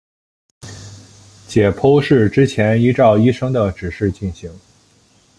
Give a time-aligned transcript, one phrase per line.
[1.47, 4.51] 解剖是之前依照医生的指示进行。